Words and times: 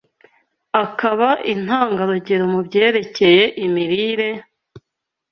akaba 0.83 1.29
intangarugero 1.53 2.43
mu 2.53 2.59
byerekeye 2.67 3.43
imirire, 3.65 4.29